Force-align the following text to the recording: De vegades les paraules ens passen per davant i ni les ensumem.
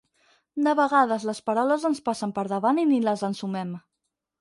De 0.67 0.73
vegades 0.79 1.27
les 1.31 1.43
paraules 1.51 1.87
ens 1.91 2.03
passen 2.11 2.35
per 2.41 2.49
davant 2.57 2.83
i 2.87 2.91
ni 2.95 3.01
les 3.11 3.27
ensumem. 3.33 3.81